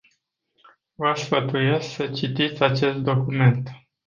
Vă 0.95 1.13
sfătuiesc 1.15 1.89
să 1.95 2.07
citiți 2.07 2.63
acest 2.63 2.97
document. 2.97 3.69